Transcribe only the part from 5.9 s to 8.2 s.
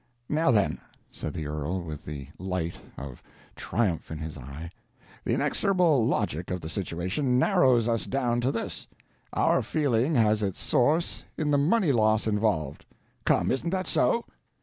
logic of the situation narrows us